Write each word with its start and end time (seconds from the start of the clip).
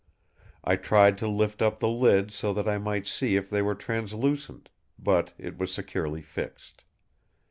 I 0.63 0.77
tried 0.77 1.19
to 1.19 1.27
lift 1.27 1.61
up 1.61 1.79
the 1.79 1.87
lid 1.87 2.31
so 2.31 2.53
that 2.53 2.67
I 2.67 2.79
might 2.79 3.05
see 3.05 3.35
if 3.35 3.51
they 3.51 3.61
were 3.61 3.75
translucent; 3.75 4.71
but 4.97 5.33
it 5.37 5.59
was 5.59 5.71
securely 5.71 6.23
fixed. 6.23 6.83